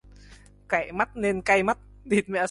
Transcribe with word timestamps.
Cảy 0.69 0.91
mắt 0.91 1.17
nên 1.17 1.41
cay 1.41 1.63
mắt 1.63 1.77